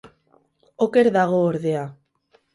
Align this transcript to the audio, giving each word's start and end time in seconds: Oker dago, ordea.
Oker 0.85 1.11
dago, 1.19 1.43
ordea. 1.51 1.85